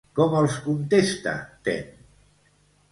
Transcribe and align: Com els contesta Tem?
Com 0.19 0.31
els 0.37 0.55
contesta 0.69 1.37
Tem? 1.69 1.95